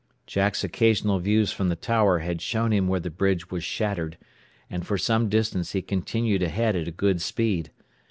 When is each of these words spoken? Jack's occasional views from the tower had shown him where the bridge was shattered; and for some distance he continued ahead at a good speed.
Jack's 0.25 0.63
occasional 0.63 1.19
views 1.19 1.51
from 1.51 1.69
the 1.69 1.75
tower 1.75 2.17
had 2.25 2.41
shown 2.41 2.73
him 2.73 2.87
where 2.87 2.99
the 2.99 3.11
bridge 3.11 3.51
was 3.51 3.63
shattered; 3.63 4.17
and 4.67 4.83
for 4.83 4.97
some 4.97 5.29
distance 5.29 5.73
he 5.73 5.81
continued 5.83 6.41
ahead 6.41 6.75
at 6.75 6.87
a 6.87 6.91
good 6.91 7.21
speed. 7.21 7.69